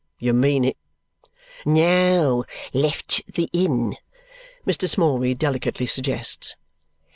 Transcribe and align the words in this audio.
You 0.17 0.33
mean 0.33 0.65
it." 0.65 0.77
"No 1.63 1.83
o 1.83 2.41
o! 2.41 2.45
Left 2.73 3.23
the 3.27 3.47
Inn," 3.53 3.97
Mr. 4.65 4.89
Smallweed 4.89 5.37
delicately 5.37 5.85
suggests. 5.85 6.55